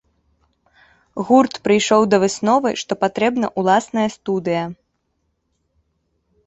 [1.27, 4.67] Гурт прыйшоў да высновы, што патрэбна ўласная студыя.